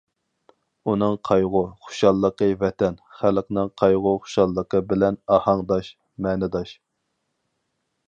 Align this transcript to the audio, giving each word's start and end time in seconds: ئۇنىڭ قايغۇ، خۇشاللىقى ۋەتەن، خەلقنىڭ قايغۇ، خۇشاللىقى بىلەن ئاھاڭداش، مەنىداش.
ئۇنىڭ 0.91 1.17
قايغۇ، 1.29 1.61
خۇشاللىقى 1.89 2.49
ۋەتەن، 2.65 2.97
خەلقنىڭ 3.19 3.71
قايغۇ، 3.83 4.17
خۇشاللىقى 4.27 4.85
بىلەن 4.95 5.23
ئاھاڭداش، 5.37 5.95
مەنىداش. 6.27 6.77